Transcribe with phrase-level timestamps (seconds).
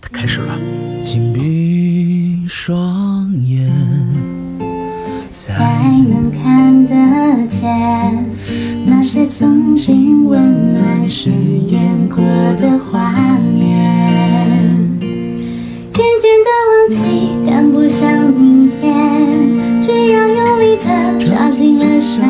[0.00, 0.58] 他开始了，
[1.02, 3.72] 紧闭双眼，
[5.30, 5.54] 才
[6.08, 6.94] 能看得
[7.48, 7.66] 见
[8.86, 12.18] 那些曾经温暖誓言过
[12.60, 15.00] 的画面，
[15.90, 22.22] 渐渐的忘记，赶不上明天，只要用力的抓紧了手。